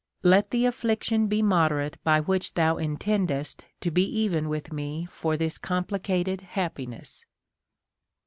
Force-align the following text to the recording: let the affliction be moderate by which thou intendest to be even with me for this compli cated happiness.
let 0.23 0.49
the 0.49 0.65
affliction 0.65 1.27
be 1.27 1.43
moderate 1.43 1.99
by 2.03 2.19
which 2.19 2.55
thou 2.55 2.77
intendest 2.77 3.65
to 3.79 3.91
be 3.91 4.03
even 4.03 4.49
with 4.49 4.73
me 4.73 5.05
for 5.05 5.37
this 5.37 5.59
compli 5.59 5.99
cated 5.99 6.41
happiness. 6.41 7.23